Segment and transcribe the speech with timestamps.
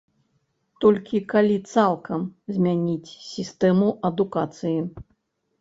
[0.85, 2.23] Толькі калі цалкам
[2.55, 4.79] змяніць сістэму адукацыі.